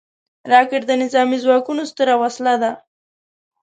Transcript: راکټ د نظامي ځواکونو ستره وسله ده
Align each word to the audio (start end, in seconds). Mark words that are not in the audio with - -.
راکټ 0.51 0.81
د 0.87 0.91
نظامي 1.03 1.37
ځواکونو 1.43 1.81
ستره 1.91 2.13
وسله 2.21 2.55
ده 2.61 2.71